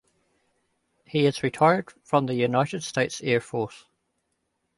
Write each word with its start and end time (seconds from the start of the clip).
He 1.05 1.27
is 1.27 1.43
retired 1.43 1.91
from 2.05 2.25
the 2.25 2.33
United 2.33 2.81
States 2.81 3.21
Air 3.21 3.39
Force. 3.39 3.85